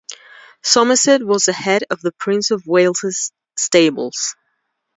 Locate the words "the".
1.45-1.53, 2.01-2.11